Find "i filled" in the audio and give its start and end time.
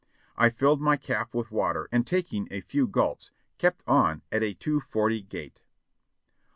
0.35-0.81